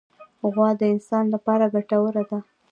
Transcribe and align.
غوا 0.53 0.69
د 0.79 0.81
انسان 0.93 1.23
له 1.33 1.37
پاره 1.45 1.67
ګټوره 1.73 2.23
ده. 2.29 2.39